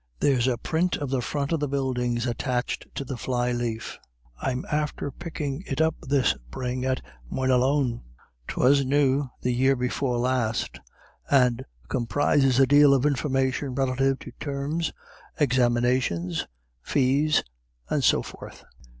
[0.19, 3.99] There's a print of the Front of the Buildings attached to the fly leaf.
[4.41, 8.01] I'm after pickin' it up this spring at Moynalone.
[8.47, 10.79] 'Twas new the year before last,
[11.29, 14.91] and comprises a dale of information relative to terms,
[15.39, 16.47] examinations,
[16.81, 17.43] fees,
[17.87, 18.63] and so forth."